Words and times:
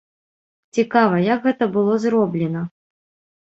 Цікава, 0.77 1.19
як 1.33 1.45
гэта 1.49 1.63
было 1.77 1.93
зроблена. 2.07 2.65